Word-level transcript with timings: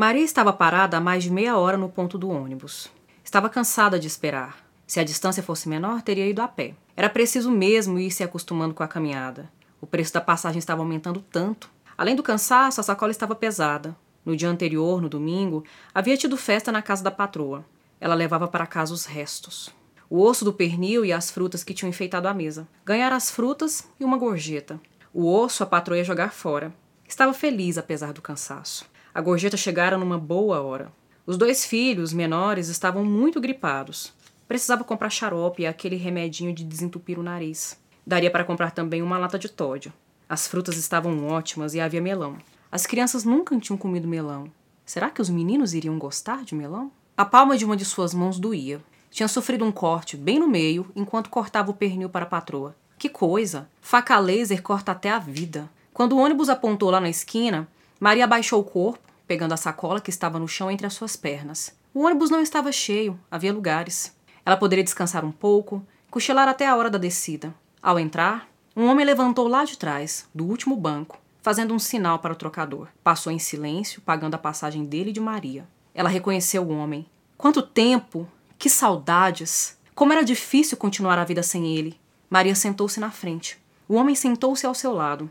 Maria 0.00 0.24
estava 0.24 0.50
parada 0.50 0.96
há 0.96 1.00
mais 1.00 1.22
de 1.22 1.30
meia 1.30 1.58
hora 1.58 1.76
no 1.76 1.86
ponto 1.86 2.16
do 2.16 2.30
ônibus. 2.30 2.90
Estava 3.22 3.50
cansada 3.50 3.98
de 3.98 4.06
esperar. 4.06 4.64
Se 4.86 4.98
a 4.98 5.04
distância 5.04 5.42
fosse 5.42 5.68
menor, 5.68 6.00
teria 6.00 6.26
ido 6.26 6.40
a 6.40 6.48
pé. 6.48 6.74
Era 6.96 7.10
preciso 7.10 7.50
mesmo 7.50 7.98
ir 7.98 8.10
se 8.10 8.24
acostumando 8.24 8.72
com 8.72 8.82
a 8.82 8.88
caminhada. 8.88 9.52
O 9.78 9.86
preço 9.86 10.14
da 10.14 10.20
passagem 10.22 10.58
estava 10.58 10.80
aumentando 10.80 11.20
tanto. 11.20 11.70
Além 11.98 12.16
do 12.16 12.22
cansaço, 12.22 12.80
a 12.80 12.82
sacola 12.82 13.10
estava 13.10 13.34
pesada. 13.34 13.94
No 14.24 14.34
dia 14.34 14.48
anterior, 14.48 15.02
no 15.02 15.08
domingo, 15.10 15.64
havia 15.94 16.16
tido 16.16 16.34
festa 16.34 16.72
na 16.72 16.80
casa 16.80 17.04
da 17.04 17.10
patroa. 17.10 17.62
Ela 18.00 18.14
levava 18.14 18.48
para 18.48 18.66
casa 18.66 18.94
os 18.94 19.04
restos. 19.04 19.68
O 20.08 20.22
osso 20.22 20.46
do 20.46 20.52
pernil 20.54 21.04
e 21.04 21.12
as 21.12 21.30
frutas 21.30 21.62
que 21.62 21.74
tinham 21.74 21.90
enfeitado 21.90 22.26
a 22.26 22.32
mesa. 22.32 22.66
Ganhar 22.86 23.12
as 23.12 23.30
frutas 23.30 23.86
e 24.00 24.04
uma 24.06 24.16
gorjeta. 24.16 24.80
O 25.12 25.30
osso 25.30 25.62
a 25.62 25.66
patroa 25.66 25.98
ia 25.98 26.04
jogar 26.04 26.32
fora. 26.32 26.72
Estava 27.06 27.34
feliz 27.34 27.76
apesar 27.76 28.14
do 28.14 28.22
cansaço. 28.22 28.88
A 29.12 29.20
gorjeta 29.20 29.56
chegara 29.56 29.98
numa 29.98 30.16
boa 30.16 30.60
hora. 30.60 30.92
Os 31.26 31.36
dois 31.36 31.66
filhos, 31.66 32.12
menores, 32.12 32.68
estavam 32.68 33.04
muito 33.04 33.40
gripados. 33.40 34.12
Precisava 34.46 34.84
comprar 34.84 35.10
xarope 35.10 35.62
e 35.62 35.66
aquele 35.66 35.96
remedinho 35.96 36.54
de 36.54 36.64
desentupir 36.64 37.18
o 37.18 37.22
nariz. 37.22 37.76
Daria 38.06 38.30
para 38.30 38.44
comprar 38.44 38.70
também 38.70 39.02
uma 39.02 39.18
lata 39.18 39.38
de 39.38 39.48
tódio. 39.48 39.92
As 40.28 40.46
frutas 40.46 40.76
estavam 40.76 41.26
ótimas 41.26 41.74
e 41.74 41.80
havia 41.80 42.00
melão. 42.00 42.38
As 42.70 42.86
crianças 42.86 43.24
nunca 43.24 43.58
tinham 43.58 43.76
comido 43.76 44.06
melão. 44.06 44.50
Será 44.86 45.10
que 45.10 45.20
os 45.20 45.28
meninos 45.28 45.74
iriam 45.74 45.98
gostar 45.98 46.44
de 46.44 46.54
melão? 46.54 46.92
A 47.16 47.24
palma 47.24 47.56
de 47.58 47.64
uma 47.64 47.76
de 47.76 47.84
suas 47.84 48.14
mãos 48.14 48.38
doía. 48.38 48.80
Tinha 49.10 49.26
sofrido 49.26 49.64
um 49.64 49.72
corte 49.72 50.16
bem 50.16 50.38
no 50.38 50.48
meio 50.48 50.88
enquanto 50.94 51.30
cortava 51.30 51.72
o 51.72 51.74
pernil 51.74 52.08
para 52.08 52.24
a 52.24 52.28
patroa. 52.28 52.76
Que 52.96 53.08
coisa! 53.08 53.68
Faca 53.80 54.18
laser 54.20 54.62
corta 54.62 54.92
até 54.92 55.10
a 55.10 55.18
vida. 55.18 55.68
Quando 55.92 56.12
o 56.12 56.18
ônibus 56.18 56.48
apontou 56.48 56.90
lá 56.90 57.00
na 57.00 57.10
esquina, 57.10 57.68
Maria 58.00 58.24
abaixou 58.24 58.60
o 58.60 58.64
corpo, 58.64 59.09
pegando 59.30 59.52
a 59.52 59.56
sacola 59.56 60.00
que 60.00 60.10
estava 60.10 60.40
no 60.40 60.48
chão 60.48 60.68
entre 60.68 60.88
as 60.88 60.92
suas 60.92 61.14
pernas. 61.14 61.72
O 61.94 62.00
ônibus 62.00 62.30
não 62.30 62.42
estava 62.42 62.72
cheio, 62.72 63.16
havia 63.30 63.52
lugares. 63.52 64.12
Ela 64.44 64.56
poderia 64.56 64.82
descansar 64.82 65.24
um 65.24 65.30
pouco, 65.30 65.86
cochilar 66.10 66.48
até 66.48 66.66
a 66.66 66.74
hora 66.74 66.90
da 66.90 66.98
descida. 66.98 67.54
Ao 67.80 67.96
entrar, 67.96 68.48
um 68.74 68.86
homem 68.86 69.06
levantou 69.06 69.46
lá 69.46 69.64
de 69.64 69.78
trás, 69.78 70.28
do 70.34 70.44
último 70.44 70.74
banco, 70.74 71.16
fazendo 71.42 71.72
um 71.72 71.78
sinal 71.78 72.18
para 72.18 72.32
o 72.32 72.36
trocador. 72.36 72.88
Passou 73.04 73.32
em 73.32 73.38
silêncio, 73.38 74.02
pagando 74.02 74.34
a 74.34 74.38
passagem 74.38 74.84
dele 74.84 75.10
e 75.10 75.12
de 75.12 75.20
Maria. 75.20 75.64
Ela 75.94 76.08
reconheceu 76.08 76.64
o 76.64 76.70
homem. 76.76 77.06
Quanto 77.38 77.62
tempo! 77.62 78.26
Que 78.58 78.68
saudades! 78.68 79.78
Como 79.94 80.12
era 80.12 80.24
difícil 80.24 80.76
continuar 80.76 81.20
a 81.20 81.24
vida 81.24 81.44
sem 81.44 81.76
ele. 81.76 82.00
Maria 82.28 82.56
sentou-se 82.56 82.98
na 82.98 83.12
frente. 83.12 83.62
O 83.88 83.94
homem 83.94 84.16
sentou-se 84.16 84.66
ao 84.66 84.74
seu 84.74 84.92
lado. 84.92 85.30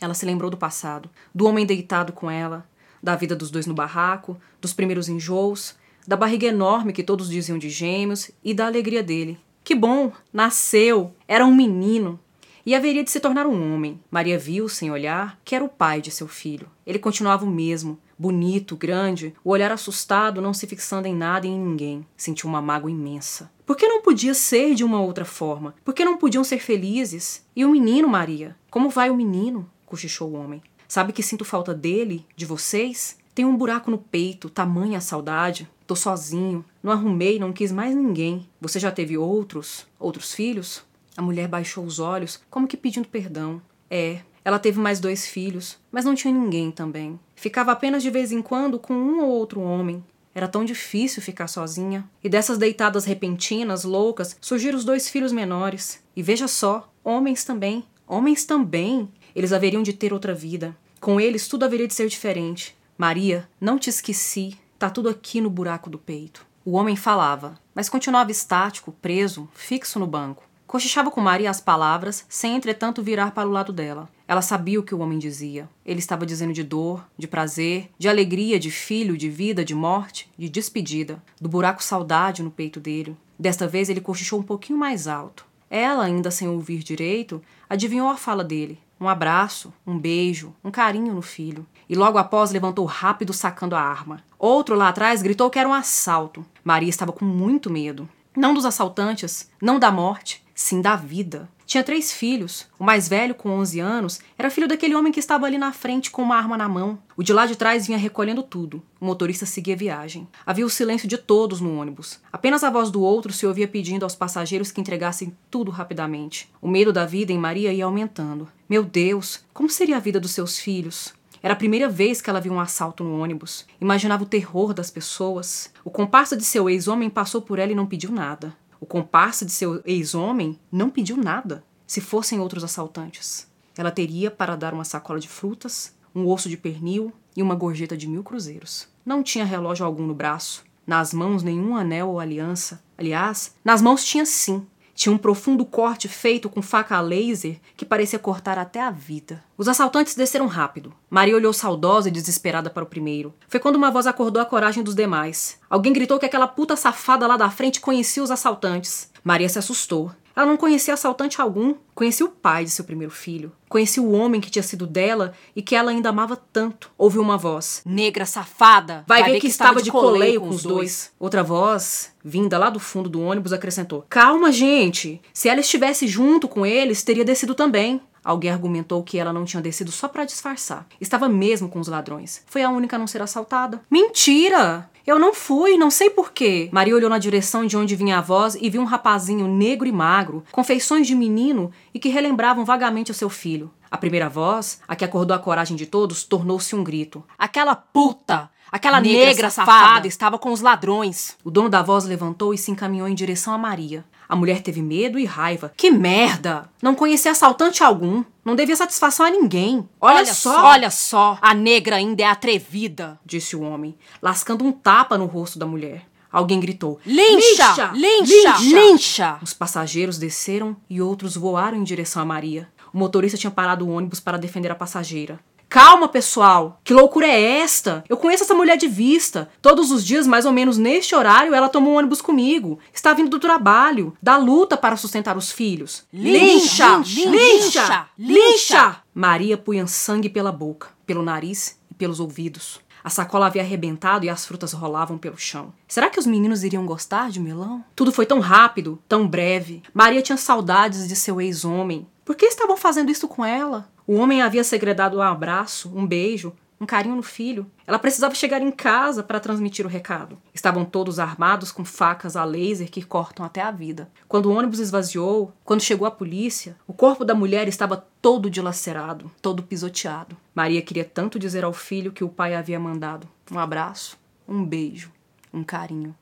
Ela 0.00 0.14
se 0.14 0.26
lembrou 0.26 0.50
do 0.50 0.56
passado, 0.56 1.08
do 1.32 1.46
homem 1.46 1.64
deitado 1.64 2.12
com 2.12 2.28
ela, 2.28 2.66
da 3.06 3.14
vida 3.14 3.36
dos 3.36 3.52
dois 3.52 3.68
no 3.68 3.72
barraco, 3.72 4.36
dos 4.60 4.72
primeiros 4.72 5.08
enjoos, 5.08 5.76
da 6.04 6.16
barriga 6.16 6.48
enorme 6.48 6.92
que 6.92 7.04
todos 7.04 7.30
diziam 7.30 7.56
de 7.56 7.70
gêmeos 7.70 8.32
e 8.42 8.52
da 8.52 8.66
alegria 8.66 9.00
dele. 9.00 9.38
Que 9.62 9.76
bom! 9.76 10.10
Nasceu! 10.32 11.14
Era 11.28 11.46
um 11.46 11.54
menino! 11.54 12.18
e 12.66 12.74
haveria 12.74 13.04
de 13.04 13.12
se 13.12 13.20
tornar 13.20 13.46
um 13.46 13.72
homem. 13.72 14.00
Maria 14.10 14.36
viu, 14.36 14.68
sem 14.68 14.90
olhar, 14.90 15.38
que 15.44 15.54
era 15.54 15.64
o 15.64 15.68
pai 15.68 16.00
de 16.00 16.10
seu 16.10 16.26
filho. 16.26 16.68
Ele 16.84 16.98
continuava 16.98 17.44
o 17.44 17.48
mesmo, 17.48 17.96
bonito, 18.18 18.74
grande, 18.74 19.32
o 19.44 19.50
olhar 19.50 19.70
assustado, 19.70 20.42
não 20.42 20.52
se 20.52 20.66
fixando 20.66 21.06
em 21.06 21.14
nada 21.14 21.46
e 21.46 21.50
em 21.50 21.60
ninguém. 21.60 22.04
Sentiu 22.16 22.48
uma 22.48 22.60
mágoa 22.60 22.90
imensa. 22.90 23.52
Por 23.64 23.76
que 23.76 23.86
não 23.86 24.02
podia 24.02 24.34
ser 24.34 24.74
de 24.74 24.82
uma 24.82 25.00
outra 25.00 25.24
forma? 25.24 25.76
Por 25.84 25.94
que 25.94 26.04
não 26.04 26.16
podiam 26.16 26.42
ser 26.42 26.58
felizes? 26.58 27.46
E 27.54 27.64
o 27.64 27.70
menino, 27.70 28.08
Maria? 28.08 28.56
Como 28.68 28.90
vai 28.90 29.10
o 29.10 29.16
menino? 29.16 29.70
cochichou 29.86 30.30
o 30.30 30.34
homem. 30.34 30.60
Sabe 30.88 31.12
que 31.12 31.22
sinto 31.22 31.44
falta 31.44 31.74
dele, 31.74 32.24
de 32.36 32.46
vocês? 32.46 33.18
Tenho 33.34 33.48
um 33.48 33.56
buraco 33.56 33.90
no 33.90 33.98
peito, 33.98 34.48
tamanha 34.48 35.00
saudade. 35.00 35.68
Tô 35.86 35.94
sozinho, 35.94 36.64
não 36.82 36.90
arrumei, 36.90 37.38
não 37.38 37.52
quis 37.52 37.70
mais 37.70 37.94
ninguém. 37.94 38.48
Você 38.60 38.80
já 38.80 38.90
teve 38.90 39.16
outros? 39.16 39.86
Outros 39.98 40.32
filhos? 40.32 40.82
A 41.16 41.22
mulher 41.22 41.48
baixou 41.48 41.84
os 41.84 41.98
olhos, 41.98 42.40
como 42.50 42.66
que 42.66 42.76
pedindo 42.76 43.08
perdão. 43.08 43.60
É, 43.90 44.20
ela 44.44 44.58
teve 44.58 44.78
mais 44.78 45.00
dois 45.00 45.26
filhos, 45.26 45.78
mas 45.90 46.04
não 46.04 46.14
tinha 46.14 46.32
ninguém 46.32 46.70
também. 46.70 47.18
Ficava 47.34 47.72
apenas 47.72 48.02
de 48.02 48.10
vez 48.10 48.32
em 48.32 48.40
quando 48.40 48.78
com 48.78 48.94
um 48.94 49.20
ou 49.20 49.28
outro 49.28 49.60
homem. 49.60 50.04
Era 50.34 50.46
tão 50.46 50.64
difícil 50.64 51.22
ficar 51.22 51.48
sozinha. 51.48 52.08
E 52.22 52.28
dessas 52.28 52.58
deitadas 52.58 53.04
repentinas, 53.04 53.84
loucas, 53.84 54.36
surgiram 54.40 54.78
os 54.78 54.84
dois 54.84 55.08
filhos 55.08 55.32
menores. 55.32 56.00
E 56.14 56.22
veja 56.22 56.46
só, 56.46 56.92
homens 57.02 57.42
também. 57.42 57.84
Homens 58.06 58.44
também. 58.44 59.08
Eles 59.34 59.52
haveriam 59.52 59.82
de 59.82 59.92
ter 59.92 60.12
outra 60.12 60.32
vida. 60.32 60.76
Com 61.00 61.20
eles 61.20 61.48
tudo 61.48 61.64
haveria 61.64 61.88
de 61.88 61.94
ser 61.94 62.08
diferente. 62.08 62.76
Maria, 62.96 63.48
não 63.60 63.78
te 63.78 63.90
esqueci. 63.90 64.56
Tá 64.78 64.88
tudo 64.88 65.08
aqui 65.08 65.40
no 65.40 65.50
buraco 65.50 65.90
do 65.90 65.98
peito. 65.98 66.46
O 66.64 66.72
homem 66.72 66.96
falava, 66.96 67.58
mas 67.74 67.88
continuava 67.88 68.30
estático, 68.30 68.92
preso, 69.00 69.48
fixo 69.54 69.98
no 69.98 70.06
banco. 70.06 70.44
Cochichava 70.66 71.10
com 71.12 71.20
Maria 71.20 71.48
as 71.48 71.60
palavras, 71.60 72.24
sem 72.28 72.56
entretanto 72.56 73.02
virar 73.02 73.30
para 73.30 73.48
o 73.48 73.52
lado 73.52 73.72
dela. 73.72 74.08
Ela 74.26 74.42
sabia 74.42 74.80
o 74.80 74.82
que 74.82 74.94
o 74.94 74.98
homem 74.98 75.18
dizia. 75.18 75.68
Ele 75.84 76.00
estava 76.00 76.26
dizendo 76.26 76.52
de 76.52 76.64
dor, 76.64 77.06
de 77.16 77.28
prazer, 77.28 77.88
de 77.96 78.08
alegria, 78.08 78.58
de 78.58 78.70
filho, 78.70 79.16
de 79.16 79.30
vida, 79.30 79.64
de 79.64 79.74
morte, 79.74 80.28
de 80.36 80.48
despedida, 80.48 81.22
do 81.40 81.48
buraco 81.48 81.82
saudade 81.82 82.42
no 82.42 82.50
peito 82.50 82.80
dele. 82.80 83.16
Desta 83.38 83.68
vez 83.68 83.88
ele 83.88 84.00
cochichou 84.00 84.40
um 84.40 84.42
pouquinho 84.42 84.78
mais 84.78 85.06
alto. 85.06 85.46
Ela, 85.70 86.04
ainda 86.04 86.30
sem 86.30 86.48
ouvir 86.48 86.82
direito, 86.82 87.42
adivinhou 87.68 88.08
a 88.08 88.16
fala 88.16 88.44
dele. 88.44 88.78
Um 89.00 89.08
abraço, 89.08 89.72
um 89.86 89.98
beijo, 89.98 90.54
um 90.64 90.70
carinho 90.70 91.12
no 91.12 91.22
filho. 91.22 91.66
E 91.88 91.94
logo 91.94 92.18
após 92.18 92.50
levantou 92.50 92.84
rápido 92.86 93.32
sacando 93.32 93.76
a 93.76 93.80
arma. 93.80 94.22
Outro 94.38 94.74
lá 94.74 94.88
atrás 94.88 95.22
gritou 95.22 95.50
que 95.50 95.58
era 95.58 95.68
um 95.68 95.74
assalto. 95.74 96.44
Maria 96.64 96.88
estava 96.88 97.12
com 97.12 97.24
muito 97.24 97.70
medo. 97.70 98.08
Não 98.34 98.54
dos 98.54 98.64
assaltantes, 98.64 99.50
não 99.60 99.78
da 99.78 99.90
morte, 99.90 100.44
sim 100.54 100.80
da 100.80 100.96
vida. 100.96 101.48
Tinha 101.66 101.82
três 101.82 102.12
filhos. 102.12 102.68
O 102.78 102.84
mais 102.84 103.08
velho, 103.08 103.34
com 103.34 103.50
11 103.50 103.80
anos, 103.80 104.20
era 104.38 104.50
filho 104.50 104.68
daquele 104.68 104.94
homem 104.94 105.12
que 105.12 105.18
estava 105.18 105.46
ali 105.46 105.58
na 105.58 105.72
frente 105.72 106.12
com 106.12 106.22
uma 106.22 106.36
arma 106.36 106.56
na 106.56 106.68
mão. 106.68 106.96
O 107.16 107.24
de 107.24 107.32
lá 107.32 107.44
de 107.44 107.56
trás 107.56 107.88
vinha 107.88 107.98
recolhendo 107.98 108.40
tudo. 108.40 108.80
O 109.00 109.04
motorista 109.04 109.44
seguia 109.44 109.74
a 109.74 109.76
viagem. 109.76 110.28
Havia 110.46 110.64
o 110.64 110.70
silêncio 110.70 111.08
de 111.08 111.18
todos 111.18 111.60
no 111.60 111.76
ônibus. 111.76 112.20
Apenas 112.32 112.62
a 112.62 112.70
voz 112.70 112.88
do 112.88 113.02
outro 113.02 113.32
se 113.32 113.44
ouvia 113.44 113.66
pedindo 113.66 114.04
aos 114.04 114.14
passageiros 114.14 114.70
que 114.70 114.80
entregassem 114.80 115.36
tudo 115.50 115.72
rapidamente. 115.72 116.48
O 116.62 116.68
medo 116.68 116.92
da 116.92 117.04
vida 117.04 117.32
em 117.32 117.38
Maria 117.38 117.72
ia 117.72 117.84
aumentando. 117.84 118.46
Meu 118.68 118.84
Deus, 118.84 119.44
como 119.52 119.68
seria 119.68 119.96
a 119.96 120.00
vida 120.00 120.20
dos 120.20 120.30
seus 120.30 120.60
filhos? 120.60 121.12
Era 121.42 121.54
a 121.54 121.56
primeira 121.56 121.88
vez 121.88 122.20
que 122.20 122.30
ela 122.30 122.40
viu 122.40 122.52
um 122.52 122.60
assalto 122.60 123.02
no 123.02 123.20
ônibus. 123.20 123.66
Imaginava 123.80 124.22
o 124.22 124.26
terror 124.26 124.72
das 124.72 124.90
pessoas. 124.90 125.72
O 125.84 125.90
comparsa 125.90 126.36
de 126.36 126.44
seu 126.44 126.70
ex-homem 126.70 127.10
passou 127.10 127.42
por 127.42 127.58
ela 127.58 127.72
e 127.72 127.74
não 127.74 127.86
pediu 127.86 128.10
nada. 128.10 128.56
O 128.80 128.86
comparsa 128.86 129.44
de 129.44 129.52
seu 129.52 129.82
ex-homem 129.84 130.58
não 130.70 130.90
pediu 130.90 131.16
nada. 131.16 131.64
Se 131.86 132.00
fossem 132.00 132.40
outros 132.40 132.64
assaltantes, 132.64 133.46
ela 133.76 133.90
teria 133.90 134.30
para 134.30 134.56
dar 134.56 134.74
uma 134.74 134.84
sacola 134.84 135.20
de 135.20 135.28
frutas, 135.28 135.94
um 136.14 136.26
osso 136.26 136.48
de 136.48 136.56
pernil 136.56 137.12
e 137.36 137.42
uma 137.42 137.54
gorjeta 137.54 137.96
de 137.96 138.08
mil 138.08 138.22
cruzeiros. 138.22 138.88
Não 139.04 139.22
tinha 139.22 139.44
relógio 139.44 139.84
algum 139.84 140.06
no 140.06 140.14
braço, 140.14 140.64
nas 140.86 141.12
mãos 141.12 141.42
nenhum 141.42 141.76
anel 141.76 142.08
ou 142.08 142.20
aliança. 142.20 142.82
Aliás, 142.96 143.54
nas 143.64 143.82
mãos 143.82 144.04
tinha 144.04 144.24
sim, 144.24 144.66
tinha 144.96 145.14
um 145.14 145.18
profundo 145.18 145.64
corte 145.64 146.08
feito 146.08 146.48
com 146.48 146.62
faca 146.62 146.96
a 146.96 147.00
laser 147.02 147.60
que 147.76 147.84
parecia 147.84 148.18
cortar 148.18 148.58
até 148.58 148.80
a 148.80 148.90
vida. 148.90 149.44
Os 149.56 149.68
assaltantes 149.68 150.14
desceram 150.14 150.46
rápido. 150.46 150.92
Maria 151.10 151.36
olhou 151.36 151.52
saudosa 151.52 152.08
e 152.08 152.10
desesperada 152.10 152.70
para 152.70 152.82
o 152.82 152.86
primeiro. 152.88 153.34
Foi 153.46 153.60
quando 153.60 153.76
uma 153.76 153.90
voz 153.90 154.06
acordou 154.06 154.40
a 154.40 154.46
coragem 154.46 154.82
dos 154.82 154.94
demais. 154.94 155.60
Alguém 155.68 155.92
gritou 155.92 156.18
que 156.18 156.24
aquela 156.24 156.48
puta 156.48 156.74
safada 156.74 157.26
lá 157.26 157.36
da 157.36 157.50
frente 157.50 157.80
conhecia 157.80 158.22
os 158.22 158.30
assaltantes. 158.30 159.10
Maria 159.22 159.48
se 159.48 159.58
assustou. 159.58 160.10
Ela 160.36 160.44
não 160.46 160.58
conhecia 160.58 160.92
assaltante 160.92 161.40
algum, 161.40 161.74
conhecia 161.94 162.26
o 162.26 162.28
pai 162.28 162.64
de 162.64 162.70
seu 162.70 162.84
primeiro 162.84 163.10
filho, 163.10 163.50
conhecia 163.70 164.02
o 164.02 164.12
homem 164.12 164.38
que 164.38 164.50
tinha 164.50 164.62
sido 164.62 164.86
dela 164.86 165.32
e 165.56 165.62
que 165.62 165.74
ela 165.74 165.90
ainda 165.90 166.10
amava 166.10 166.36
tanto. 166.36 166.90
Ouviu 166.98 167.22
uma 167.22 167.38
voz: 167.38 167.80
Negra 167.86 168.26
safada! 168.26 169.02
Vai, 169.08 169.22
Vai 169.22 169.30
ver, 169.30 169.36
que, 169.36 169.40
que 169.40 169.46
estava 169.46 169.80
de 169.80 169.90
coleio 169.90 170.42
com 170.42 170.50
os 170.50 170.62
dois. 170.62 170.74
dois. 170.74 171.12
Outra 171.18 171.42
voz, 171.42 172.12
vinda 172.22 172.58
lá 172.58 172.68
do 172.68 172.78
fundo 172.78 173.08
do 173.08 173.22
ônibus, 173.22 173.54
acrescentou: 173.54 174.04
Calma, 174.10 174.52
gente! 174.52 175.22
Se 175.32 175.48
ela 175.48 175.60
estivesse 175.60 176.06
junto 176.06 176.46
com 176.46 176.66
eles, 176.66 177.02
teria 177.02 177.24
descido 177.24 177.54
também. 177.54 177.98
Alguém 178.22 178.50
argumentou 178.50 179.04
que 179.04 179.18
ela 179.18 179.32
não 179.32 179.44
tinha 179.44 179.62
descido 179.62 179.92
só 179.92 180.08
para 180.08 180.24
disfarçar. 180.24 180.84
Estava 181.00 181.28
mesmo 181.28 181.68
com 181.68 181.78
os 181.78 181.86
ladrões. 181.86 182.42
Foi 182.46 182.60
a 182.60 182.68
única 182.68 182.96
a 182.96 182.98
não 182.98 183.06
ser 183.06 183.22
assaltada. 183.22 183.80
Mentira! 183.88 184.90
Eu 185.06 185.20
não 185.20 185.32
fui, 185.32 185.76
não 185.76 185.88
sei 185.88 186.10
porquê. 186.10 186.68
Maria 186.72 186.96
olhou 186.96 187.08
na 187.08 187.18
direção 187.18 187.64
de 187.64 187.76
onde 187.76 187.94
vinha 187.94 188.18
a 188.18 188.20
voz 188.20 188.58
e 188.60 188.68
viu 188.68 188.80
um 188.82 188.84
rapazinho 188.84 189.46
negro 189.46 189.86
e 189.86 189.92
magro, 189.92 190.25
com 190.52 190.64
feições 190.64 191.06
de 191.06 191.14
menino 191.14 191.70
e 191.92 191.98
que 191.98 192.08
relembravam 192.08 192.64
vagamente 192.64 193.10
o 193.10 193.14
seu 193.14 193.28
filho. 193.30 193.70
A 193.90 193.96
primeira 193.96 194.28
voz, 194.28 194.80
a 194.86 194.96
que 194.96 195.04
acordou 195.04 195.34
a 195.36 195.38
coragem 195.40 195.76
de 195.76 195.86
todos, 195.86 196.24
tornou-se 196.24 196.74
um 196.74 196.82
grito. 196.82 197.24
Aquela 197.38 197.74
puta! 197.74 198.50
Aquela 198.70 199.00
negra, 199.00 199.26
Negra 199.26 199.50
safada. 199.50 199.78
safada 199.78 200.08
estava 200.08 200.38
com 200.38 200.52
os 200.52 200.60
ladrões. 200.60 201.36
O 201.44 201.50
dono 201.50 201.68
da 201.68 201.82
voz 201.82 202.04
levantou 202.04 202.52
e 202.52 202.58
se 202.58 202.70
encaminhou 202.70 203.06
em 203.06 203.14
direção 203.14 203.54
a 203.54 203.58
Maria. 203.58 204.04
A 204.28 204.34
mulher 204.34 204.60
teve 204.60 204.82
medo 204.82 205.18
e 205.20 205.24
raiva. 205.24 205.72
Que 205.76 205.88
merda! 205.90 206.68
Não 206.82 206.94
conhecia 206.94 207.30
assaltante 207.30 207.84
algum. 207.84 208.24
Não 208.44 208.56
devia 208.56 208.74
satisfação 208.74 209.24
a 209.24 209.30
ninguém. 209.30 209.88
Olha, 210.00 210.34
só! 210.34 210.64
Olha 210.64 210.90
só, 210.90 211.38
a 211.40 211.54
negra 211.54 211.96
ainda 211.96 212.22
é 212.24 212.26
atrevida. 212.26 213.20
disse 213.24 213.54
o 213.54 213.62
homem, 213.62 213.96
lascando 214.20 214.64
um 214.64 214.72
tapa 214.72 215.16
no 215.16 215.26
rosto 215.26 215.58
da 215.60 215.66
mulher. 215.66 216.04
Alguém 216.30 216.60
gritou: 216.60 216.98
Lincha! 217.04 217.92
Lincha! 217.94 218.56
Lincha! 218.60 219.38
Os 219.42 219.52
passageiros 219.52 220.18
desceram 220.18 220.76
e 220.88 221.00
outros 221.00 221.36
voaram 221.36 221.78
em 221.78 221.84
direção 221.84 222.22
a 222.22 222.26
Maria. 222.26 222.68
O 222.92 222.98
motorista 222.98 223.38
tinha 223.38 223.50
parado 223.50 223.86
o 223.86 223.90
ônibus 223.90 224.20
para 224.20 224.38
defender 224.38 224.70
a 224.70 224.74
passageira. 224.74 225.38
Calma, 225.68 226.08
pessoal! 226.08 226.80
Que 226.84 226.94
loucura 226.94 227.26
é 227.26 227.58
esta? 227.60 228.04
Eu 228.08 228.16
conheço 228.16 228.44
essa 228.44 228.54
mulher 228.54 228.76
de 228.76 228.86
vista. 228.86 229.50
Todos 229.60 229.90
os 229.90 230.04
dias, 230.04 230.26
mais 230.26 230.46
ou 230.46 230.52
menos 230.52 230.78
neste 230.78 231.14
horário, 231.14 231.54
ela 231.54 231.68
tomou 231.68 231.94
um 231.94 231.98
ônibus 231.98 232.22
comigo. 232.22 232.78
Está 232.94 233.12
vindo 233.12 233.28
do 233.28 233.40
trabalho, 233.40 234.16
da 234.22 234.36
luta 234.36 234.76
para 234.76 234.96
sustentar 234.96 235.36
os 235.36 235.50
filhos. 235.50 236.04
Lincha! 236.12 236.98
Lincha! 236.98 237.28
Lincha! 237.28 238.08
Lincha! 238.16 238.96
Maria 239.12 239.58
punha 239.58 239.86
sangue 239.86 240.28
pela 240.28 240.52
boca, 240.52 240.88
pelo 241.04 241.22
nariz 241.22 241.78
e 241.90 241.94
pelos 241.94 242.20
ouvidos. 242.20 242.80
A 243.06 243.08
sacola 243.08 243.46
havia 243.46 243.62
arrebentado 243.62 244.26
e 244.26 244.28
as 244.28 244.44
frutas 244.44 244.72
rolavam 244.72 245.16
pelo 245.16 245.38
chão. 245.38 245.72
Será 245.86 246.10
que 246.10 246.18
os 246.18 246.26
meninos 246.26 246.64
iriam 246.64 246.84
gostar 246.84 247.30
de 247.30 247.38
melão? 247.38 247.84
Tudo 247.94 248.10
foi 248.10 248.26
tão 248.26 248.40
rápido, 248.40 249.00
tão 249.08 249.28
breve. 249.28 249.80
Maria 249.94 250.20
tinha 250.20 250.36
saudades 250.36 251.06
de 251.06 251.14
seu 251.14 251.40
ex-homem. 251.40 252.04
Por 252.24 252.34
que 252.34 252.46
estavam 252.46 252.76
fazendo 252.76 253.12
isso 253.12 253.28
com 253.28 253.44
ela? 253.44 253.88
O 254.08 254.16
homem 254.16 254.42
havia 254.42 254.64
segredado 254.64 255.18
um 255.18 255.22
abraço, 255.22 255.88
um 255.94 256.04
beijo, 256.04 256.52
um 256.80 256.86
carinho 256.86 257.16
no 257.16 257.22
filho. 257.22 257.70
Ela 257.86 257.98
precisava 257.98 258.34
chegar 258.34 258.60
em 258.60 258.70
casa 258.70 259.22
para 259.22 259.40
transmitir 259.40 259.86
o 259.86 259.88
recado. 259.88 260.38
Estavam 260.52 260.84
todos 260.84 261.18
armados 261.18 261.72
com 261.72 261.84
facas 261.84 262.36
a 262.36 262.44
laser 262.44 262.90
que 262.90 263.02
cortam 263.02 263.44
até 263.44 263.62
a 263.62 263.70
vida. 263.70 264.10
Quando 264.28 264.46
o 264.46 264.54
ônibus 264.54 264.78
esvaziou, 264.78 265.52
quando 265.64 265.82
chegou 265.82 266.06
a 266.06 266.10
polícia, 266.10 266.76
o 266.86 266.92
corpo 266.92 267.24
da 267.24 267.34
mulher 267.34 267.68
estava 267.68 268.04
todo 268.20 268.50
dilacerado, 268.50 269.30
todo 269.40 269.62
pisoteado. 269.62 270.36
Maria 270.54 270.82
queria 270.82 271.04
tanto 271.04 271.38
dizer 271.38 271.64
ao 271.64 271.72
filho 271.72 272.12
que 272.12 272.24
o 272.24 272.28
pai 272.28 272.54
havia 272.54 272.78
mandado 272.78 273.28
um 273.50 273.58
abraço, 273.58 274.18
um 274.48 274.64
beijo, 274.64 275.12
um 275.52 275.62
carinho. 275.62 276.14